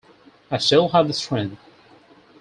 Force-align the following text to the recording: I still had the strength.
I 0.49 0.57
still 0.57 0.87
had 0.89 1.09
the 1.09 1.13
strength. 1.13 1.61